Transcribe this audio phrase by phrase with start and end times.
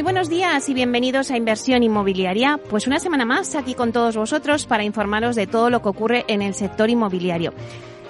[0.00, 2.58] Muy buenos días y bienvenidos a Inversión Inmobiliaria.
[2.70, 6.24] Pues una semana más aquí con todos vosotros para informaros de todo lo que ocurre
[6.26, 7.52] en el sector inmobiliario.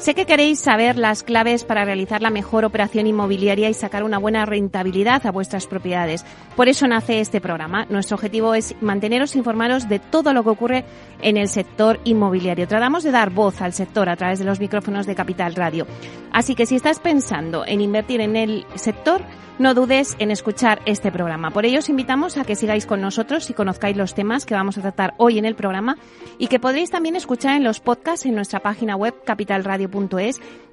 [0.01, 4.17] Sé que queréis saber las claves para realizar la mejor operación inmobiliaria y sacar una
[4.17, 6.25] buena rentabilidad a vuestras propiedades.
[6.57, 7.85] Por eso nace este programa.
[7.91, 10.85] Nuestro objetivo es manteneros informados de todo lo que ocurre
[11.21, 12.67] en el sector inmobiliario.
[12.67, 15.87] Tratamos de dar voz al sector a través de los micrófonos de Capital Radio.
[16.33, 19.21] Así que si estás pensando en invertir en el sector,
[19.61, 21.51] no dudes en escuchar este programa.
[21.51, 24.79] Por ello os invitamos a que sigáis con nosotros y conozcáis los temas que vamos
[24.79, 25.99] a tratar hoy en el programa
[26.39, 29.15] y que podréis también escuchar en los podcasts en nuestra página web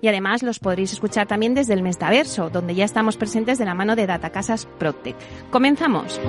[0.01, 3.73] y además los podréis escuchar también desde el Mestaverso, donde ya estamos presentes de la
[3.73, 5.19] mano de Datacasas Protect.
[5.51, 6.19] Comenzamos.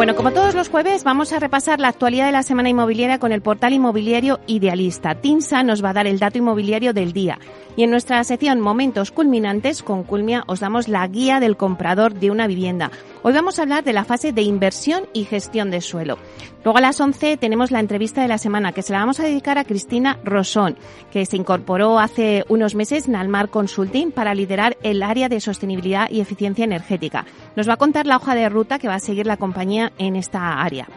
[0.00, 3.32] Bueno, como todos los jueves, vamos a repasar la actualidad de la semana inmobiliaria con
[3.32, 5.14] el portal inmobiliario Idealista.
[5.16, 7.38] Tinsa nos va a dar el dato inmobiliario del día.
[7.76, 12.30] Y en nuestra sección Momentos Culminantes con Culmia os damos la guía del comprador de
[12.30, 12.90] una vivienda.
[13.22, 16.18] Hoy vamos a hablar de la fase de inversión y gestión de suelo.
[16.64, 19.24] Luego a las 11 tenemos la entrevista de la semana que se la vamos a
[19.24, 20.76] dedicar a Cristina Rosón,
[21.10, 26.10] que se incorporó hace unos meses en Almar Consulting para liderar el área de sostenibilidad
[26.10, 27.24] y eficiencia energética.
[27.56, 30.16] Nos va a contar la hoja de ruta que va a seguir la compañía en
[30.16, 30.88] esta área.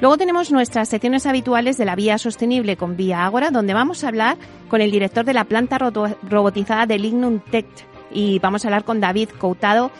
[0.00, 4.08] Luego tenemos nuestras secciones habituales de la vía sostenible con Vía Ágora, donde vamos a
[4.08, 7.66] hablar con el director de la planta robotizada de Lignum Tech.
[8.10, 9.90] Y vamos a hablar con David Coutado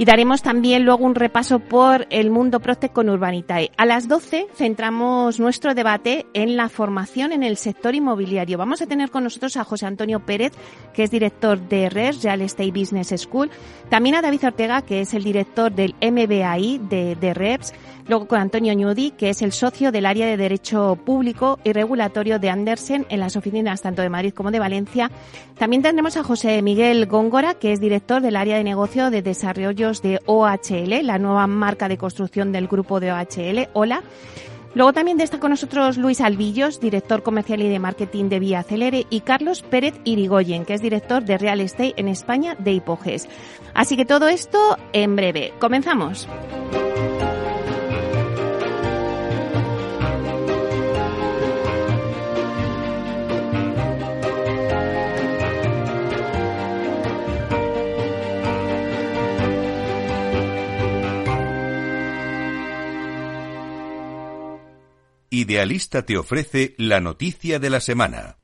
[0.00, 3.70] y daremos también luego un repaso por el mundo Protec con Urbanitae.
[3.76, 8.56] A las 12 centramos nuestro debate en la formación en el sector inmobiliario.
[8.56, 10.54] Vamos a tener con nosotros a José Antonio Pérez,
[10.94, 13.50] que es director de RES, Real Estate Business School,
[13.90, 17.74] también a David Ortega, que es el director del MBAI de, de REPS,
[18.08, 22.38] luego con Antonio Ñudi, que es el socio del área de Derecho Público y Regulatorio
[22.38, 25.10] de Andersen en las oficinas tanto de Madrid como de Valencia.
[25.58, 29.89] También tendremos a José Miguel Góngora, que es director del área de negocio de desarrollo
[29.98, 33.68] de OHL, la nueva marca de construcción del grupo de OHL.
[33.72, 34.02] Hola.
[34.72, 39.04] Luego también está con nosotros Luis Albillos, director comercial y de marketing de Vía Acelere,
[39.10, 43.28] y Carlos Pérez Irigoyen, que es director de Real Estate en España de Hipoges.
[43.74, 45.52] Así que todo esto en breve.
[45.58, 46.28] Comenzamos.
[65.32, 68.38] Idealista te ofrece la noticia de la semana.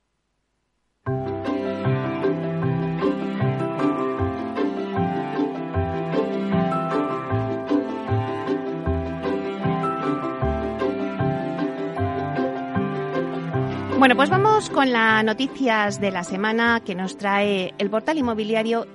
[13.99, 18.87] Bueno, pues vamos con las noticias de la semana que nos trae el portal inmobiliario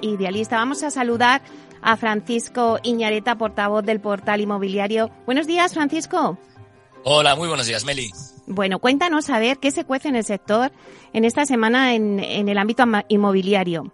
[0.00, 0.58] Idealista.
[0.58, 1.42] Vamos a saludar
[1.80, 5.10] a Francisco Iñareta, portavoz del portal inmobiliario.
[5.26, 6.38] Buenos días, Francisco.
[7.04, 8.10] Hola, muy buenos días, Meli.
[8.46, 10.72] Bueno, cuéntanos a ver qué se cuece en el sector
[11.12, 13.92] en esta semana en, en el ámbito inmobiliario.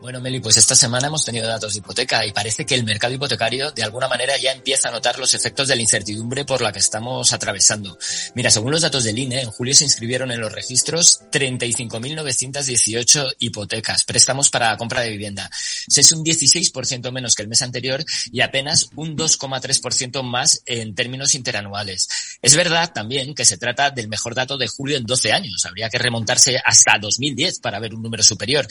[0.00, 3.14] Bueno, Meli, pues esta semana hemos tenido datos de hipoteca y parece que el mercado
[3.14, 6.70] hipotecario de alguna manera ya empieza a notar los efectos de la incertidumbre por la
[6.70, 7.98] que estamos atravesando.
[8.36, 14.04] Mira, según los datos del INE, en julio se inscribieron en los registros 35.918 hipotecas,
[14.04, 15.50] préstamos para compra de vivienda.
[15.88, 21.34] Es un 16% menos que el mes anterior y apenas un 2,3% más en términos
[21.34, 22.08] interanuales.
[22.40, 25.66] Es verdad también que se trata del mejor dato de julio en 12 años.
[25.66, 28.64] Habría que remontarse hasta 2010 para ver un número superior.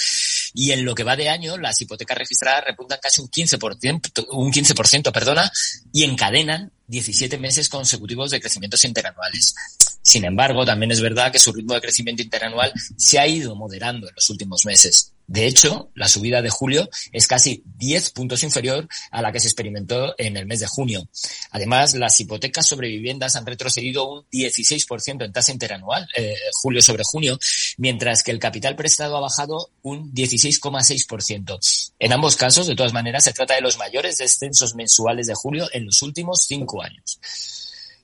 [0.59, 4.51] Y en lo que va de año, las hipotecas registradas repuntan casi un 15%, un
[4.51, 5.51] 15%, perdona,
[5.93, 9.53] y encadenan 17 meses consecutivos de crecimientos interanuales.
[10.01, 14.09] Sin embargo, también es verdad que su ritmo de crecimiento interanual se ha ido moderando
[14.09, 15.13] en los últimos meses.
[15.27, 19.47] De hecho, la subida de julio es casi 10 puntos inferior a la que se
[19.47, 21.09] experimentó en el mes de junio.
[21.51, 27.03] Además, las hipotecas sobre viviendas han retrocedido un 16% en tasa interanual, eh, julio sobre
[27.03, 27.37] junio,
[27.77, 31.59] mientras que el capital prestado ha bajado un 16,6%.
[31.99, 35.67] En ambos casos, de todas maneras, se trata de los mayores descensos mensuales de julio
[35.73, 37.19] en los últimos cinco años.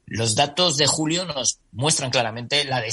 [0.06, 2.84] Los datos de julio nos muestran claramente la,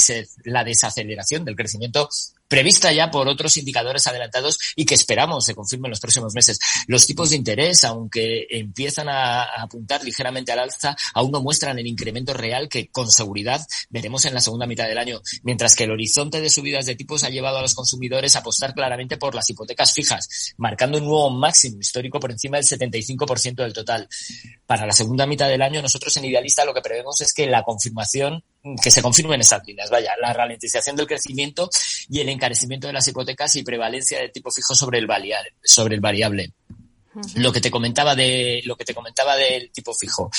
[0.44, 2.08] la desaceleración del crecimiento
[2.50, 6.58] prevista ya por otros indicadores adelantados y que esperamos se confirmen en los próximos meses.
[6.88, 11.86] Los tipos de interés, aunque empiezan a, apuntar ligeramente al alza, aún no muestran el
[11.86, 15.92] incremento real que con seguridad veremos en la segunda mitad del año, mientras que el
[15.92, 19.48] horizonte de subidas de tipos ha llevado a los consumidores a apostar claramente por las
[19.48, 24.08] hipotecas fijas, marcando un nuevo máximo histórico por encima del 75% del total.
[24.66, 27.62] Para la segunda mitad del año, nosotros en Idealista lo que prevemos es que la
[27.62, 28.42] confirmación
[28.82, 31.70] que se confirmen esas líneas, vaya, la ralentización del crecimiento
[32.08, 35.54] y el encarecimiento de las hipotecas y prevalencia de tipo fijo sobre el variable.
[35.62, 36.52] Sobre el variable.
[37.36, 40.30] Lo que te comentaba de lo que te comentaba del tipo fijo.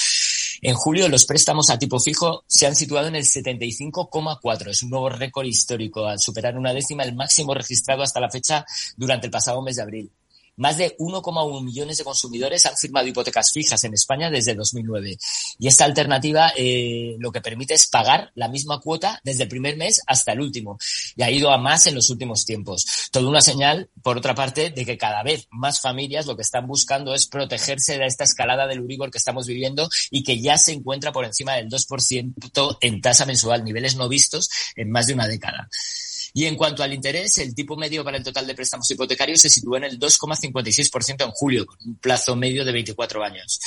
[0.62, 4.70] En julio los préstamos a tipo fijo se han situado en el 75,4.
[4.70, 8.66] Es un nuevo récord histórico al superar una décima el máximo registrado hasta la fecha
[8.96, 10.12] durante el pasado mes de abril.
[10.58, 15.18] Más de 1,1 millones de consumidores han firmado hipotecas fijas en España desde 2009.
[15.60, 19.78] Y esta alternativa eh, lo que permite es pagar la misma cuota desde el primer
[19.78, 20.78] mes hasta el último.
[21.16, 23.10] Y ha ido a más en los últimos tiempos.
[23.12, 26.68] Todo una señal, por otra parte, de que cada vez más familias lo que están
[26.68, 30.74] buscando es protegerse de esta escalada del Uribor que estamos viviendo y que ya se
[30.74, 35.28] encuentra por encima del 2% en tasa mensual, niveles no vistos en más de una
[35.28, 35.70] década.
[36.34, 39.50] Y en cuanto al interés, el tipo medio para el total de préstamos hipotecarios se
[39.50, 43.60] sitúa en el 2,56% en julio, con un plazo medio de 24 años.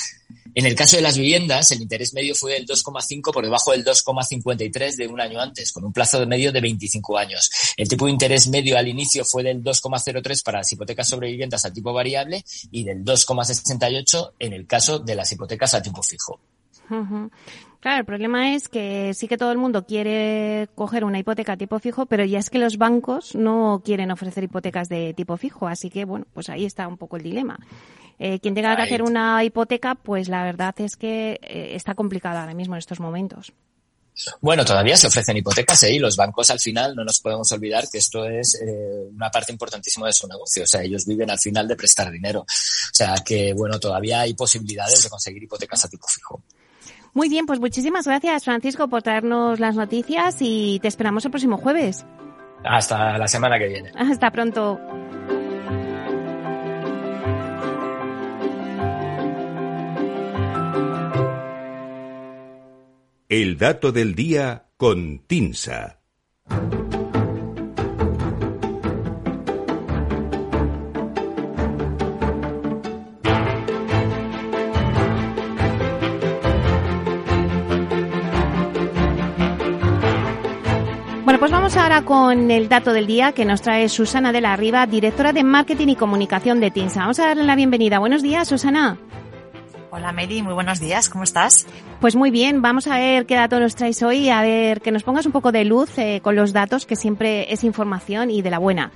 [0.55, 3.85] En el caso de las viviendas, el interés medio fue del 2,5 por debajo del
[3.85, 7.51] 2,53 de un año antes, con un plazo de medio de 25 años.
[7.77, 11.65] El tipo de interés medio al inicio fue del 2,03 para las hipotecas sobre viviendas
[11.65, 16.39] a tipo variable y del 2,68 en el caso de las hipotecas a tiempo fijo.
[17.85, 21.79] Claro, el problema es que sí que todo el mundo quiere coger una hipoteca tipo
[21.79, 25.91] fijo, pero ya es que los bancos no quieren ofrecer hipotecas de tipo fijo, así
[25.91, 27.59] que bueno, pues ahí está un poco el dilema.
[28.19, 32.41] Eh, quien tenga que hacer una hipoteca, pues la verdad es que eh, está complicada
[32.41, 33.53] ahora mismo en estos momentos.
[34.41, 35.93] Bueno, todavía se ofrecen hipotecas ¿eh?
[35.93, 39.53] y los bancos al final no nos podemos olvidar que esto es eh, una parte
[39.53, 40.63] importantísima de su negocio.
[40.65, 42.41] O sea, ellos viven al final de prestar dinero.
[42.41, 46.43] O sea, que bueno, todavía hay posibilidades de conseguir hipotecas a tipo fijo.
[47.15, 51.57] Muy bien, pues muchísimas gracias Francisco por traernos las noticias y te esperamos el próximo
[51.57, 52.05] jueves.
[52.65, 53.93] Hasta la semana que viene.
[53.95, 54.81] Hasta pronto.
[63.29, 66.04] El dato del día con Tinsa.
[81.95, 85.45] Ahora con el dato del día que nos trae Susana de la Riva, directora de
[85.45, 87.01] Marketing y Comunicación de TINSA.
[87.01, 88.01] Vamos a darle la bienvenida.
[88.01, 88.99] Buenos días, Susana.
[89.93, 91.69] Hola Meli, muy buenos días, ¿cómo estás?
[92.01, 95.05] Pues muy bien, vamos a ver qué dato nos traes hoy, a ver que nos
[95.05, 98.51] pongas un poco de luz eh, con los datos, que siempre es información y de
[98.51, 98.91] la buena.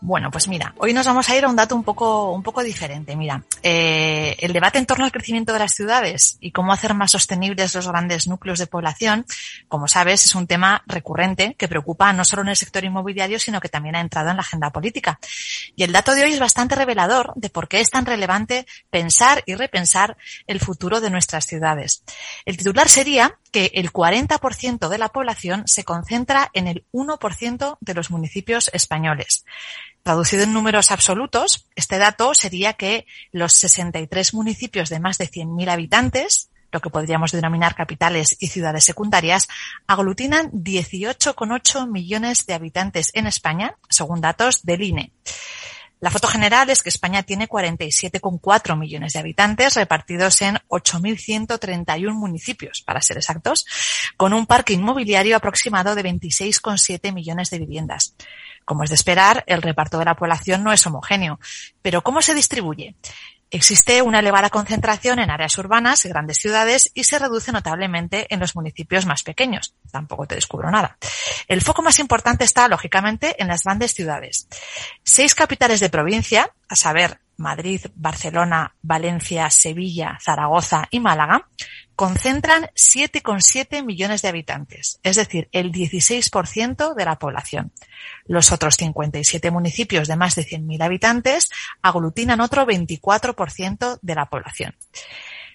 [0.00, 2.62] Bueno, pues mira, hoy nos vamos a ir a un dato un poco, un poco
[2.62, 3.16] diferente.
[3.16, 7.10] Mira, eh, el debate en torno al crecimiento de las ciudades y cómo hacer más
[7.10, 9.26] sostenibles los grandes núcleos de población,
[9.66, 13.60] como sabes, es un tema recurrente que preocupa no solo en el sector inmobiliario, sino
[13.60, 15.18] que también ha entrado en la agenda política.
[15.74, 19.42] Y el dato de hoy es bastante revelador de por qué es tan relevante pensar
[19.46, 20.16] y repensar
[20.46, 22.04] el futuro de nuestras ciudades.
[22.44, 27.94] El titular sería que el 40% de la población se concentra en el 1% de
[27.94, 29.44] los municipios españoles.
[30.02, 35.70] Traducido en números absolutos, este dato sería que los 63 municipios de más de 100.000
[35.70, 39.48] habitantes, lo que podríamos denominar capitales y ciudades secundarias,
[39.86, 45.12] aglutinan 18,8 millones de habitantes en España, según datos del INE.
[46.00, 52.82] La foto general es que España tiene 47,4 millones de habitantes repartidos en 8.131 municipios,
[52.82, 53.66] para ser exactos,
[54.16, 58.14] con un parque inmobiliario aproximado de 26,7 millones de viviendas.
[58.68, 61.40] Como es de esperar, el reparto de la población no es homogéneo.
[61.80, 62.96] Pero ¿cómo se distribuye?
[63.50, 68.40] Existe una elevada concentración en áreas urbanas y grandes ciudades y se reduce notablemente en
[68.40, 69.74] los municipios más pequeños.
[69.90, 70.98] Tampoco te descubro nada.
[71.48, 74.48] El foco más importante está, lógicamente, en las grandes ciudades.
[75.02, 81.48] Seis capitales de provincia, a saber, Madrid, Barcelona, Valencia, Sevilla, Zaragoza y Málaga,
[81.98, 87.72] concentran 7,7 millones de habitantes, es decir, el 16% de la población.
[88.24, 91.50] Los otros 57 municipios de más de 100.000 habitantes
[91.82, 94.76] aglutinan otro 24% de la población.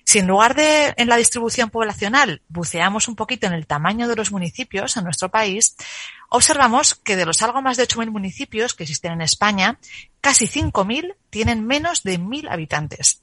[0.04, 4.18] Si en lugar de en la distribución poblacional buceamos un poquito en el tamaño de
[4.18, 5.78] los municipios en nuestro país,
[6.28, 9.80] observamos que de los algo más de 8.000 municipios que existen en España,
[10.20, 13.22] casi 5.000 tienen menos de 1.000 habitantes.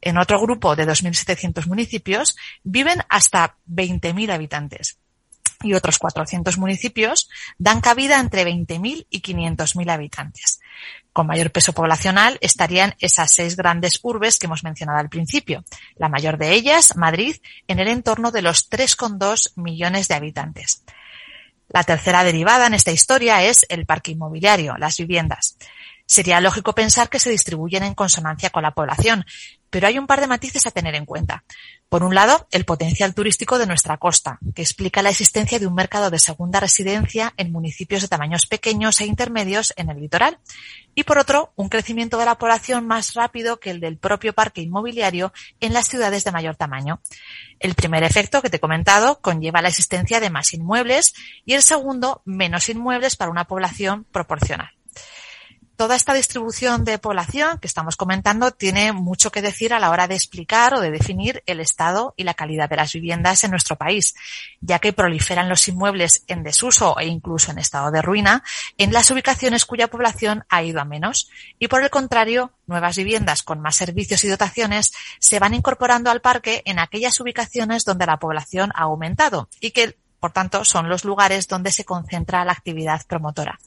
[0.00, 4.98] En otro grupo de 2.700 municipios viven hasta 20.000 habitantes
[5.62, 10.60] y otros 400 municipios dan cabida entre 20.000 y 500.000 habitantes.
[11.12, 15.64] Con mayor peso poblacional estarían esas seis grandes urbes que hemos mencionado al principio.
[15.96, 17.36] La mayor de ellas, Madrid,
[17.68, 20.84] en el entorno de los 3,2 millones de habitantes.
[21.68, 25.56] La tercera derivada en esta historia es el parque inmobiliario, las viviendas.
[26.06, 29.26] Sería lógico pensar que se distribuyen en consonancia con la población,
[29.70, 31.44] pero hay un par de matices a tener en cuenta.
[31.88, 35.74] Por un lado, el potencial turístico de nuestra costa, que explica la existencia de un
[35.74, 40.38] mercado de segunda residencia en municipios de tamaños pequeños e intermedios en el litoral.
[40.94, 44.62] Y por otro, un crecimiento de la población más rápido que el del propio parque
[44.62, 47.00] inmobiliario en las ciudades de mayor tamaño.
[47.58, 51.62] El primer efecto que te he comentado conlleva la existencia de más inmuebles y el
[51.62, 54.75] segundo, menos inmuebles para una población proporcional
[55.76, 60.08] toda esta distribución de población que estamos comentando tiene mucho que decir a la hora
[60.08, 63.76] de explicar o de definir el estado y la calidad de las viviendas en nuestro
[63.76, 64.14] país,
[64.60, 68.42] ya que proliferan los inmuebles en desuso e incluso en estado de ruina
[68.78, 73.42] en las ubicaciones cuya población ha ido a menos y por el contrario, nuevas viviendas
[73.42, 78.18] con más servicios y dotaciones se van incorporando al parque en aquellas ubicaciones donde la
[78.18, 83.06] población ha aumentado y que por tanto, son los lugares donde se concentra la actividad
[83.06, 83.60] promotora.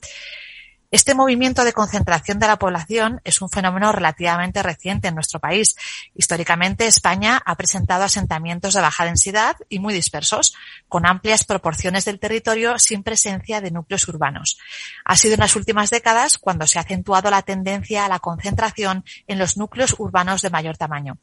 [0.92, 5.76] Este movimiento de concentración de la población es un fenómeno relativamente reciente en nuestro país.
[6.16, 10.56] Históricamente, España ha presentado asentamientos de baja densidad y muy dispersos,
[10.88, 14.58] con amplias proporciones del territorio sin presencia de núcleos urbanos.
[15.06, 19.06] Ha sido en las últimas décadas cuando se ha acentuado la tendencia a la concentración
[19.28, 21.20] en los núcleos urbanos de mayor tamaño.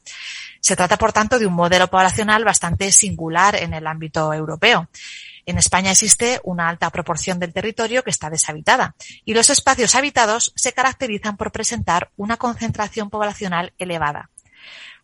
[0.61, 4.87] Se trata, por tanto, de un modelo poblacional bastante singular en el ámbito europeo.
[5.47, 10.51] En España existe una alta proporción del territorio que está deshabitada y los espacios habitados
[10.57, 14.29] se caracterizan por presentar una concentración poblacional elevada.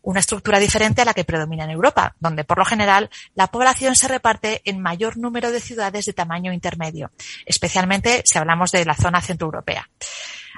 [0.02, 3.96] Una estructura diferente a la que predomina en Europa, donde por lo general la población
[3.96, 7.10] se reparte en mayor número de ciudades de tamaño intermedio,
[7.46, 9.88] especialmente si hablamos de la zona centroeuropea.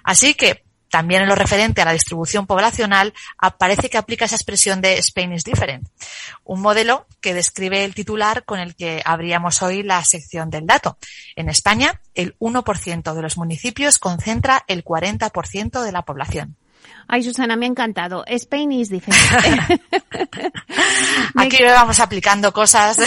[0.03, 4.81] Así que también en lo referente a la distribución poblacional, aparece que aplica esa expresión
[4.81, 5.89] de Spain is different,
[6.45, 10.99] un modelo que describe el titular con el que abríamos hoy la sección del dato.
[11.35, 16.57] En España, el 1% de los municipios concentra el 40% de la población.
[17.09, 18.25] Ay, Susana, me ha encantado.
[18.27, 19.81] Spain is diferente.
[21.37, 22.99] Aquí vamos aplicando cosas,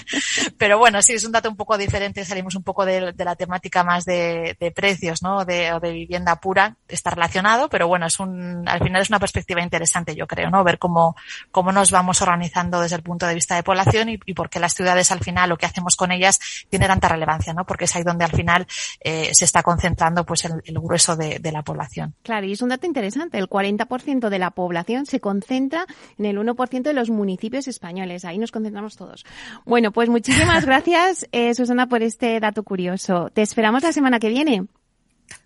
[0.58, 2.24] pero bueno, sí, es un dato un poco diferente.
[2.24, 5.44] Salimos un poco de, la temática más de, precios, ¿no?
[5.44, 6.76] De, o de vivienda pura.
[6.88, 10.62] Está relacionado, pero bueno, es un, al final es una perspectiva interesante, yo creo, ¿no?
[10.62, 11.16] Ver cómo,
[11.50, 14.74] cómo nos vamos organizando desde el punto de vista de población y, por qué las
[14.74, 17.64] ciudades al final, lo que hacemos con ellas, tiene tanta relevancia, ¿no?
[17.64, 18.66] Porque es ahí donde al final
[19.00, 22.14] eh, se está concentrando pues el, el grueso de, de la población.
[22.22, 25.86] Claro, y es un dato interesante el 40% de la población se concentra
[26.18, 28.24] en el 1% de los municipios españoles.
[28.24, 29.24] Ahí nos concentramos todos.
[29.64, 33.30] Bueno, pues muchísimas gracias, eh, Susana, por este dato curioso.
[33.32, 34.66] Te esperamos la semana que viene.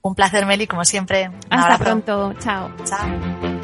[0.02, 1.30] Un placer, Meli, como siempre.
[1.50, 2.34] Hasta pronto.
[2.38, 2.70] Chao.
[2.84, 3.63] Chao.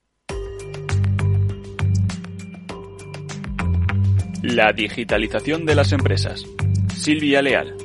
[4.43, 6.43] La digitalización de las empresas.
[6.95, 7.75] Silvia Leal.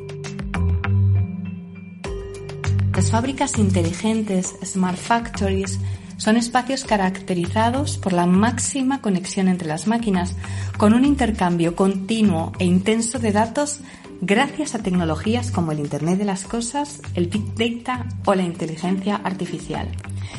[2.94, 5.78] Las fábricas inteligentes, smart factories,
[6.16, 10.34] son espacios caracterizados por la máxima conexión entre las máquinas,
[10.78, 13.80] con un intercambio continuo e intenso de datos
[14.22, 19.16] gracias a tecnologías como el Internet de las Cosas, el Big Data o la inteligencia
[19.16, 19.90] artificial.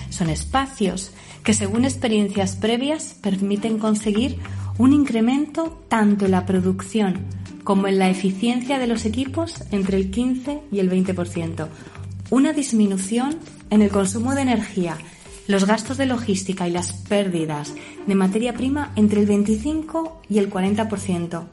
[0.10, 1.12] Son espacios
[1.44, 4.40] que, según experiencias previas, permiten conseguir
[4.78, 7.26] un incremento tanto en la producción
[7.64, 11.68] como en la eficiencia de los equipos entre el 15 y el 20%,
[12.30, 13.38] una disminución
[13.70, 14.98] en el consumo de energía,
[15.48, 17.74] los gastos de logística y las pérdidas
[18.06, 21.44] de materia prima entre el 25 y el 40%,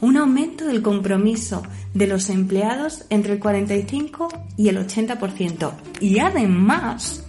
[0.00, 1.62] un aumento del compromiso
[1.94, 7.25] de los empleados entre el 45 y el 80% y además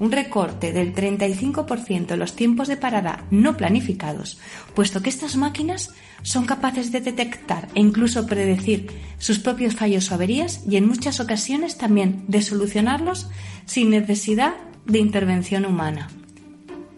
[0.00, 4.38] un recorte del 35% en los tiempos de parada no planificados,
[4.74, 5.90] puesto que estas máquinas
[6.22, 11.20] son capaces de detectar e incluso predecir sus propios fallos o averías y en muchas
[11.20, 13.28] ocasiones también de solucionarlos
[13.66, 14.54] sin necesidad
[14.86, 16.08] de intervención humana.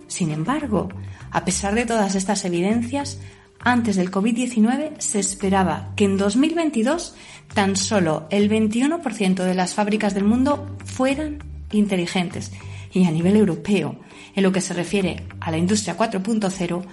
[0.07, 0.89] Sin embargo,
[1.33, 3.19] a pesar de todas estas evidencias,
[3.59, 7.17] antes del COVID-19 se esperaba que en 2022
[7.53, 11.39] tan solo el 21% de las fábricas del mundo fueran
[11.73, 12.53] inteligentes
[12.93, 13.97] y a nivel europeo,
[14.35, 16.85] en lo que se refiere a la industria 4.0,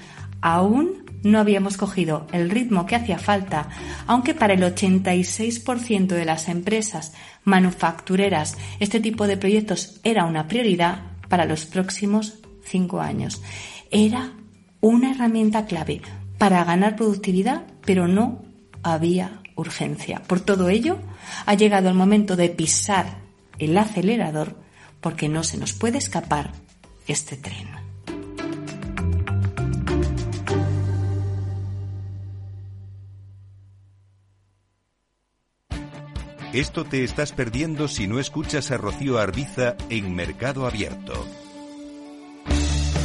[0.41, 3.69] aún no habíamos cogido el ritmo que hacía falta,
[4.07, 7.13] aunque para el 86% de las empresas
[7.43, 13.41] manufactureras este tipo de proyectos era una prioridad para los próximos cinco años.
[13.91, 14.31] Era
[14.81, 16.01] una herramienta clave
[16.37, 18.43] para ganar productividad, pero no
[18.81, 20.21] había urgencia.
[20.25, 20.97] Por todo ello,
[21.45, 23.19] ha llegado el momento de pisar
[23.57, 24.55] el acelerador
[25.01, 26.51] porque no se nos puede escapar
[27.07, 27.67] este tren.
[36.53, 41.27] Esto te estás perdiendo si no escuchas a Rocío Arbiza en Mercado Abierto.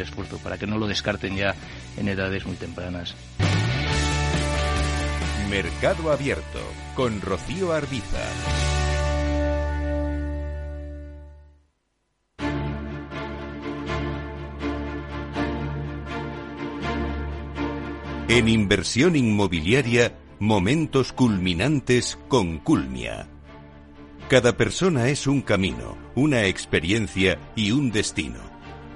[0.00, 1.54] esfuerzo para que no lo descarten ya
[1.96, 3.14] en edades muy tempranas.
[5.50, 6.60] Mercado Abierto
[6.94, 8.20] con Rocío Arbiza.
[18.28, 23.26] En inversión inmobiliaria, momentos culminantes con Culmia.
[24.28, 28.49] Cada persona es un camino, una experiencia y un destino.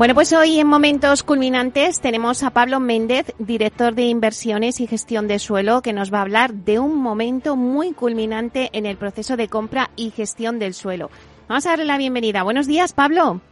[0.00, 5.28] Bueno, pues hoy en Momentos Culminantes tenemos a Pablo Méndez, director de inversiones y gestión
[5.28, 9.36] de suelo, que nos va a hablar de un momento muy culminante en el proceso
[9.36, 11.10] de compra y gestión del suelo.
[11.48, 12.42] Vamos a darle la bienvenida.
[12.42, 13.42] Buenos días, Pablo.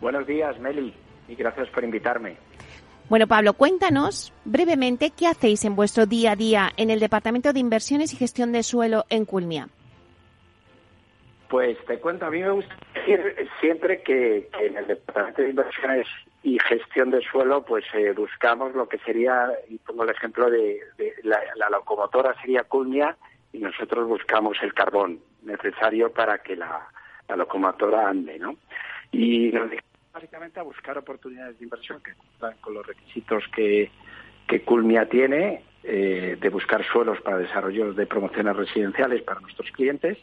[0.00, 0.92] Buenos días, Meli,
[1.28, 2.36] y gracias por invitarme.
[3.08, 7.60] Bueno, Pablo, cuéntanos brevemente qué hacéis en vuestro día a día en el Departamento de
[7.60, 9.68] Inversiones y Gestión de Suelo en Culmia.
[11.54, 16.08] Pues te cuento, a mí me gusta decir siempre que, en el Departamento de Inversiones
[16.42, 20.80] y Gestión de Suelo, pues eh, buscamos lo que sería, y pongo el ejemplo de,
[21.22, 23.16] la, locomotora sería Culmia
[23.52, 26.88] y nosotros buscamos el carbón necesario para que la,
[27.36, 28.56] locomotora ande, ¿no?
[29.12, 29.70] Y nos
[30.12, 33.92] básicamente a buscar oportunidades de inversión que cumplan con los requisitos que,
[34.48, 40.18] que Culmia tiene, eh, de buscar suelos para desarrollo de promociones residenciales para nuestros clientes,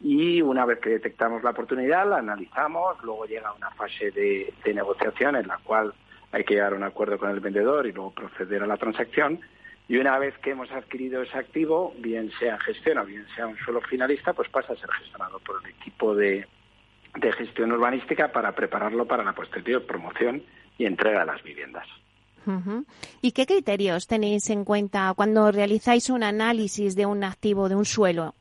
[0.00, 5.36] y una vez que detectamos la oportunidad la analizamos, luego llega una fase de, negociación
[5.36, 5.92] en la cual
[6.32, 9.40] hay que llegar a un acuerdo con el vendedor y luego proceder a la transacción.
[9.88, 13.58] Y una vez que hemos adquirido ese activo, bien sea gestión o bien sea un
[13.58, 16.46] suelo finalista, pues pasa a ser gestionado por el equipo de,
[17.36, 20.42] gestión urbanística para prepararlo para la posterior promoción
[20.78, 21.86] y entrega de las viviendas.
[23.20, 27.84] ¿Y qué criterios tenéis en cuenta cuando realizáis un análisis de un activo, de un
[27.84, 28.34] suelo?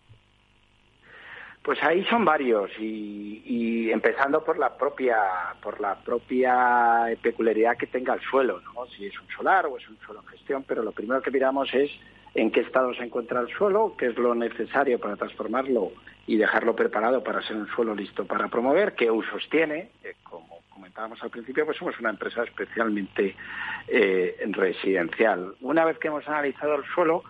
[1.69, 5.17] Pues ahí son varios y, empezando por la propia
[5.61, 8.87] por la propia peculiaridad que tenga el suelo, ¿no?
[8.87, 11.71] Si es un solar o es un suelo en gestión, pero lo primero que miramos
[11.75, 11.91] es
[12.33, 15.91] en qué estado se encuentra el suelo, qué es lo necesario para transformarlo
[16.25, 19.91] y dejarlo preparado para ser un suelo listo para promover, qué usos tiene,
[20.23, 23.35] como comentábamos al principio, pues somos una empresa especialmente
[23.87, 25.53] eh, residencial.
[25.61, 27.23] Una vez que hemos analizado el suelo,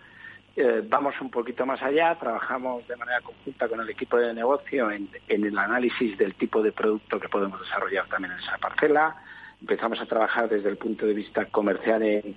[0.61, 4.91] eh, vamos un poquito más allá, trabajamos de manera conjunta con el equipo de negocio
[4.91, 9.15] en, el análisis del tipo de producto que podemos desarrollar también en esa parcela,
[9.61, 12.35] empezamos a trabajar desde el punto de vista comercial en,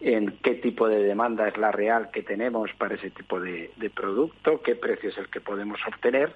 [0.00, 4.62] en qué tipo de demanda es la real que tenemos para ese tipo de, producto,
[4.62, 6.34] qué precio es el que podemos obtener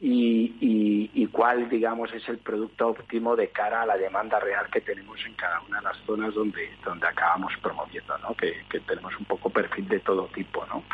[0.00, 4.80] y, y, cuál, digamos, es el producto óptimo de cara a la demanda real que
[4.80, 8.34] tenemos en cada una de las zonas donde, donde acabamos promoviendo, ¿no?
[8.34, 8.54] Que,
[8.86, 10.84] tenemos un poco perfil de todo tipo, ¿no?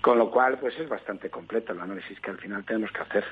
[0.00, 3.24] Con lo cual, pues es bastante completo el análisis que al final tenemos que hacer.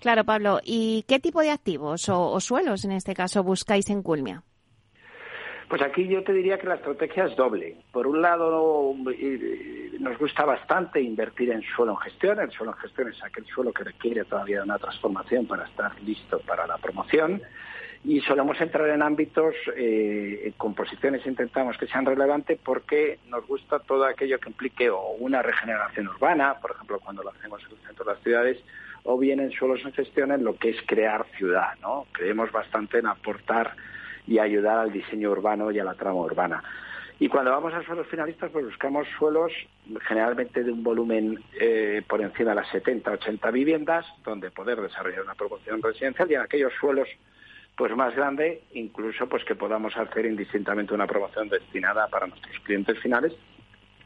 [0.00, 0.60] Claro, Pablo.
[0.64, 4.42] ¿Y qué tipo de activos o suelos, en este caso, buscáis en Culmia?
[5.72, 7.76] Pues aquí yo te diría que la estrategia es doble.
[7.92, 8.94] Por un lado,
[10.00, 12.40] nos gusta bastante invertir en suelo en gestión.
[12.40, 16.40] El suelo en gestión es aquel suelo que requiere todavía una transformación para estar listo
[16.40, 17.40] para la promoción.
[18.04, 23.78] Y solemos entrar en ámbitos, eh, con posiciones intentamos que sean relevantes porque nos gusta
[23.78, 27.86] todo aquello que implique o una regeneración urbana, por ejemplo, cuando lo hacemos en el
[27.86, 28.58] centro de las ciudades,
[29.04, 31.78] o bien en suelos en gestión en lo que es crear ciudad.
[31.80, 32.08] ¿no?
[32.12, 33.74] Creemos bastante en aportar
[34.26, 36.62] y ayudar al diseño urbano y a la trama urbana.
[37.18, 39.52] Y cuando vamos a suelos finalistas, pues buscamos suelos
[40.08, 45.22] generalmente de un volumen eh, por encima de las 70, 80 viviendas, donde poder desarrollar
[45.22, 47.08] una promoción residencial y en aquellos suelos
[47.76, 52.98] pues más grande, incluso pues que podamos hacer indistintamente una promoción destinada para nuestros clientes
[52.98, 53.32] finales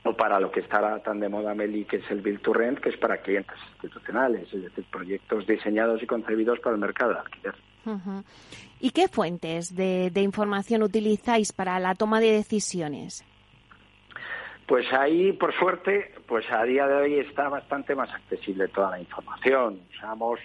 [0.04, 2.78] o para lo que estará tan de moda Meli, que es el Build to Rent,
[2.78, 7.20] que es para clientes institucionales, es decir, proyectos diseñados y concebidos para el mercado de
[7.20, 7.54] alquiler.
[8.80, 13.24] ¿Y qué fuentes de, información utilizáis para la toma de decisiones?
[14.66, 19.00] Pues ahí, por suerte, pues a día de hoy está bastante más accesible toda la
[19.00, 19.80] información.
[19.94, 20.40] Usamos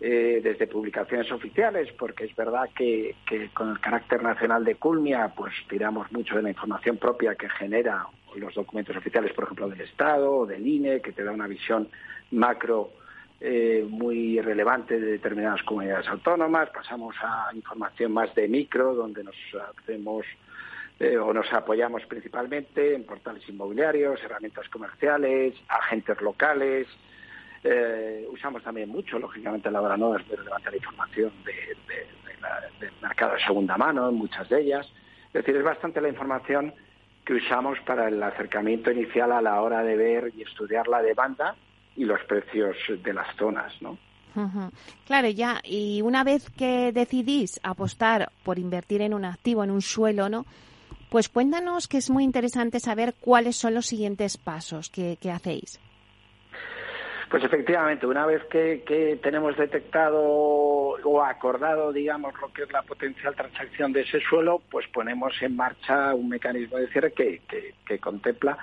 [0.00, 3.16] eh, desde publicaciones oficiales, porque es verdad que,
[3.52, 8.06] con el carácter nacional de Culmia, pues tiramos mucho de la información propia que genera
[8.36, 11.88] los documentos oficiales, por ejemplo, del Estado o del INE, que te da una visión
[12.30, 12.90] macro
[13.38, 19.36] eh, muy relevante de determinadas comunidades autónomas, pasamos a información más de micro, donde nos
[19.78, 20.24] hacemos
[20.98, 26.86] eh, o nos apoyamos principalmente en portales inmobiliarios, herramientas comerciales, agentes locales.
[27.62, 31.76] Eh, usamos también mucho, lógicamente, la hora no es muy relevante la información de,
[32.80, 34.90] del mercado de segunda mano, en muchas de ellas.
[35.26, 36.72] Es decir, es bastante la información
[37.26, 41.54] que usamos para el acercamiento inicial a la hora de ver y estudiar la demanda
[41.96, 43.98] y los precios de las zonas, ¿no?
[45.06, 49.80] Claro, ya, y una vez que decidís apostar por invertir en un activo, en un
[49.80, 50.44] suelo, ¿no?
[51.10, 55.80] Pues cuéntanos que es muy interesante saber cuáles son los siguientes pasos que, hacéis.
[57.30, 63.34] Pues efectivamente, una vez que, tenemos detectado o acordado, digamos, lo que es la potencial
[63.34, 67.40] transacción de ese suelo, pues ponemos en marcha un mecanismo de cierre que,
[67.86, 68.58] que contempla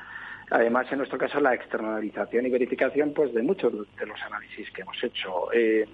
[0.53, 4.83] Además, en nuestro caso, la externalización y verificación pues, de muchos de los análisis que
[4.83, 5.51] hemos hecho.
[5.51, 5.87] Eh,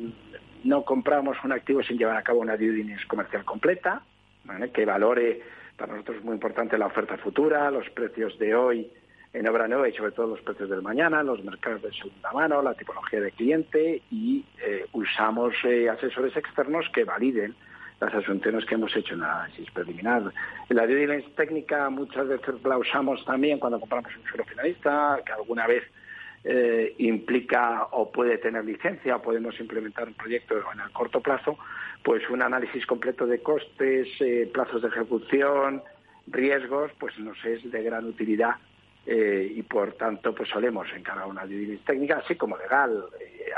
[0.66, 4.02] no compramos un activo sin llevar a cabo una due diligence comercial completa,
[4.74, 5.42] que valore,
[5.78, 8.92] para nosotros es muy importante la oferta futura, los precios de hoy
[9.32, 12.62] en obra nueva y sobre todo los precios del mañana, los mercados de segunda mano,
[12.62, 17.56] la tipología de cliente y eh, usamos eh, asesores externos que validen
[18.00, 20.32] las asunciones que hemos hecho en análisis preliminar.
[20.70, 25.34] La due diligence técnica muchas veces la usamos también cuando compramos un suelo finalista, que
[25.34, 25.84] alguna vez
[26.44, 31.58] eh, implica o puede tener licencia o podemos implementar un proyecto en el corto plazo,
[32.02, 35.84] pues un análisis completo de costes, eh, plazos de ejecución,
[36.28, 38.56] riesgos, pues nos es de gran utilidad
[39.06, 43.04] eh, y por tanto pues solemos encargar una due técnica, así como legal.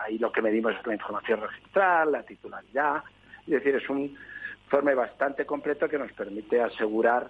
[0.04, 3.04] ahí lo que medimos es la información registral, la titularidad,
[3.48, 4.16] es decir, es un
[4.64, 7.30] informe bastante completo que nos permite asegurar,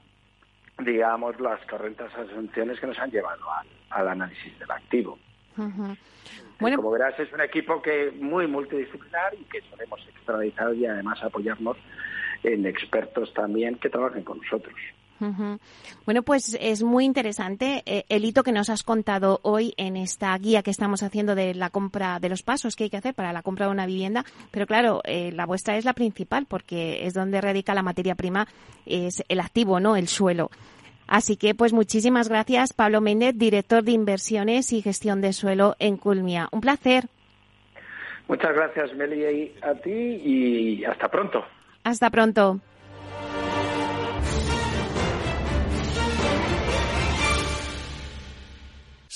[0.80, 3.43] digamos, las correctas asunciones que nos han llevado
[3.89, 5.17] al, análisis del activo.
[6.60, 11.21] bueno, como verás, es un equipo que muy multidisciplinar y que solemos extraditado y además
[11.24, 11.78] apoyarnos
[12.43, 14.76] en expertos también que trabajen con nosotros.
[16.06, 20.38] Bueno, pues es muy interesante eh, el hito que nos has contado hoy en esta
[20.38, 23.34] guía que estamos haciendo de la compra, de los pasos que hay que hacer para
[23.34, 24.26] la compra de una vivienda.
[24.52, 28.48] Pero claro, eh, la vuestra es la principal porque es donde radica la materia prima,
[28.86, 29.96] es el activo, ¿no?
[29.96, 30.50] El suelo.
[31.08, 35.98] Así que, pues muchísimas gracias, Pablo Méndez, director de inversiones y gestión de suelo en
[35.98, 36.48] Culmia.
[36.52, 37.08] Un placer.
[38.30, 41.44] Muchas gracias, Meli, a ti y hasta pronto.
[41.84, 42.62] Hasta pronto.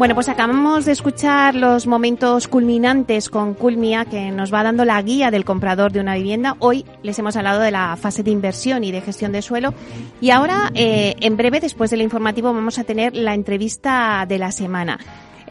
[0.00, 5.02] Bueno, pues acabamos de escuchar los momentos culminantes con Culmia, que nos va dando la
[5.02, 6.56] guía del comprador de una vivienda.
[6.58, 9.74] Hoy les hemos hablado de la fase de inversión y de gestión de suelo.
[10.22, 14.52] Y ahora, eh, en breve, después del informativo, vamos a tener la entrevista de la
[14.52, 14.98] semana.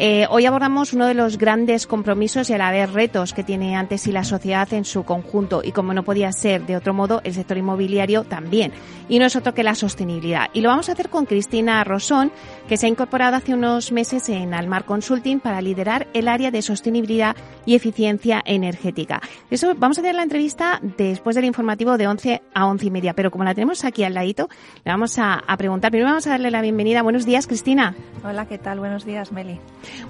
[0.01, 3.75] Eh, hoy abordamos uno de los grandes compromisos y a la vez retos que tiene
[3.75, 7.19] antes y la sociedad en su conjunto y como no podía ser de otro modo,
[7.25, 8.71] el sector inmobiliario también.
[9.09, 10.51] Y no es otro que la sostenibilidad.
[10.53, 12.31] Y lo vamos a hacer con Cristina Rosón,
[12.69, 16.61] que se ha incorporado hace unos meses en Almar Consulting para liderar el área de
[16.61, 17.35] sostenibilidad
[17.65, 19.19] y eficiencia energética.
[19.51, 23.13] Eso vamos a hacer la entrevista después del informativo de 11 a 11 y media,
[23.15, 24.47] pero como la tenemos aquí al ladito,
[24.85, 25.91] le vamos a, a preguntar.
[25.91, 27.01] Primero vamos a darle la bienvenida.
[27.01, 27.95] Buenos días, Cristina.
[28.23, 28.79] Hola, ¿qué tal?
[28.79, 29.59] Buenos días, Meli.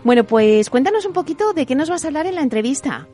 [0.03, 3.07] Bueno, pues cuéntanos un poquito de qué nos vas a hablar en la entrevista.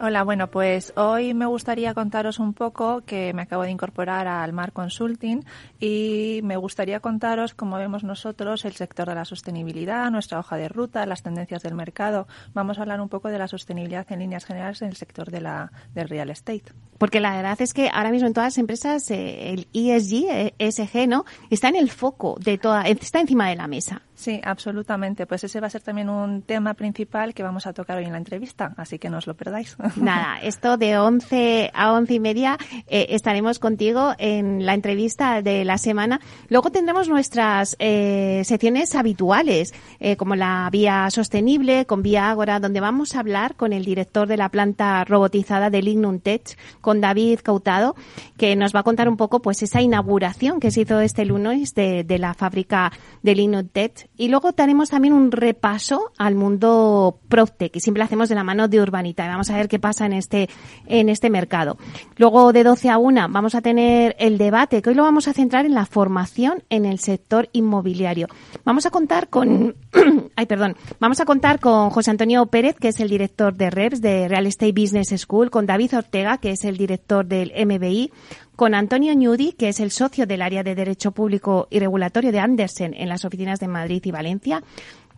[0.00, 4.52] Hola, bueno, pues hoy me gustaría contaros un poco que me acabo de incorporar al
[4.52, 5.44] Mar Consulting
[5.78, 10.68] y me gustaría contaros cómo vemos nosotros el sector de la sostenibilidad, nuestra hoja de
[10.68, 12.26] ruta, las tendencias del mercado.
[12.54, 15.40] Vamos a hablar un poco de la sostenibilidad en líneas generales en el sector de
[15.40, 16.64] la, del real estate.
[16.98, 21.06] Porque la verdad es que ahora mismo en todas las empresas eh, el ESG, ESG,
[21.08, 21.24] ¿no?
[21.50, 24.02] Está en el foco de toda, está encima de la mesa.
[24.24, 25.26] Sí, absolutamente.
[25.26, 28.12] Pues ese va a ser también un tema principal que vamos a tocar hoy en
[28.12, 29.76] la entrevista, así que no os lo perdáis.
[29.96, 32.56] Nada, esto de 11 a 11 y media
[32.86, 36.22] eh, estaremos contigo en la entrevista de la semana.
[36.48, 42.80] Luego tendremos nuestras eh, secciones habituales, eh, como la vía sostenible con Vía Ágora, donde
[42.80, 47.40] vamos a hablar con el director de la planta robotizada de Lignum Tech, con David
[47.42, 47.94] Cautado,
[48.38, 51.74] que nos va a contar un poco pues esa inauguración que se hizo este lunes
[51.74, 52.90] de, de la fábrica
[53.22, 58.28] de Lignum Tech y luego tenemos también un repaso al mundo PropTech, que siempre hacemos
[58.28, 59.26] de la mano de Urbanita.
[59.26, 60.48] Vamos a ver qué pasa en este,
[60.86, 61.76] en este mercado.
[62.16, 65.32] Luego, de 12 a 1, vamos a tener el debate, que hoy lo vamos a
[65.32, 68.28] centrar en la formación en el sector inmobiliario.
[68.64, 69.74] Vamos a contar con,
[70.36, 74.00] ay, perdón, vamos a contar con José Antonio Pérez, que es el director de REPS,
[74.00, 78.12] de Real Estate Business School, con David Ortega, que es el director del MBI,
[78.56, 82.40] con Antonio Ñudi, que es el socio del área de Derecho Público y Regulatorio de
[82.40, 84.62] Andersen en las oficinas de Madrid y Valencia,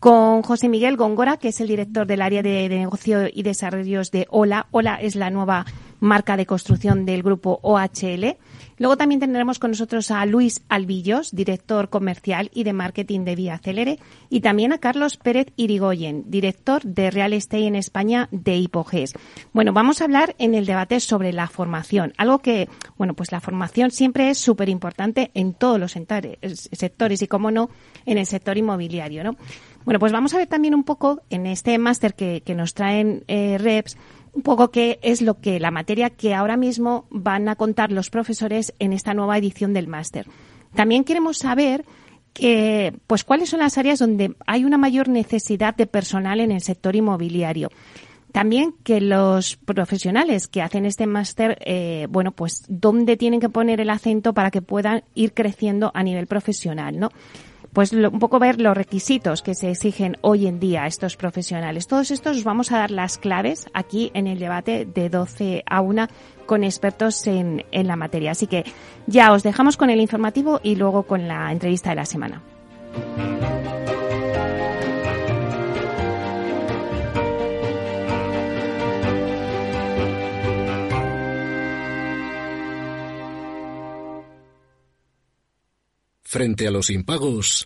[0.00, 4.10] con José Miguel Góngora, que es el director del área de, de negocio y desarrollos
[4.10, 4.66] de OLA.
[4.70, 5.64] OLA es la nueva
[6.00, 8.36] marca de construcción del grupo OHL.
[8.78, 13.58] Luego también tendremos con nosotros a Luis Albillos, director comercial y de marketing de Vía
[13.58, 19.14] Celere, y también a Carlos Pérez Irigoyen, director de Real Estate en España de Hipoges.
[19.54, 23.40] Bueno, vamos a hablar en el debate sobre la formación, algo que, bueno, pues la
[23.40, 27.70] formación siempre es súper importante en todos los sectores y, como no,
[28.04, 29.36] en el sector inmobiliario, ¿no?
[29.86, 33.22] Bueno, pues vamos a ver también un poco en este máster que, que, nos traen
[33.28, 33.96] eh, REPS
[34.36, 38.10] un poco qué es lo que la materia que ahora mismo van a contar los
[38.10, 40.26] profesores en esta nueva edición del máster.
[40.74, 41.86] También queremos saber
[42.34, 46.60] que, pues, cuáles son las áreas donde hay una mayor necesidad de personal en el
[46.60, 47.70] sector inmobiliario.
[48.30, 53.80] También que los profesionales que hacen este máster, eh, bueno, pues dónde tienen que poner
[53.80, 57.10] el acento para que puedan ir creciendo a nivel profesional, ¿no?
[57.72, 61.86] Pues un poco ver los requisitos que se exigen hoy en día a estos profesionales.
[61.86, 65.80] Todos estos os vamos a dar las claves aquí en el debate de 12 a
[65.80, 66.08] 1
[66.46, 68.30] con expertos en, en la materia.
[68.30, 68.64] Así que
[69.06, 72.42] ya os dejamos con el informativo y luego con la entrevista de la semana.
[86.36, 87.64] Frente a los impagos,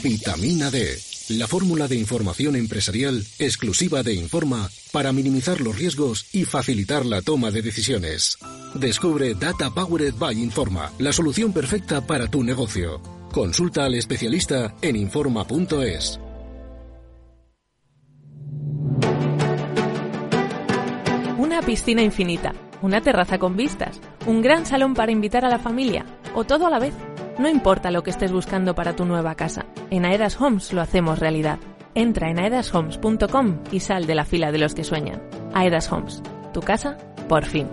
[0.00, 0.96] vitamina D,
[1.30, 7.20] la fórmula de información empresarial exclusiva de Informa para minimizar los riesgos y facilitar la
[7.20, 8.38] toma de decisiones.
[8.74, 13.00] Descubre Data Powered by Informa, la solución perfecta para tu negocio.
[13.32, 16.20] Consulta al especialista en Informa.es.
[21.38, 26.06] Una piscina infinita, una terraza con vistas, un gran salón para invitar a la familia
[26.36, 26.94] o todo a la vez.
[27.38, 31.18] No importa lo que estés buscando para tu nueva casa, en Aedas Homes lo hacemos
[31.18, 31.58] realidad.
[31.96, 35.22] Entra en aedashomes.com y sal de la fila de los que sueñan.
[35.52, 36.96] Aedas Homes, tu casa,
[37.28, 37.68] por fin.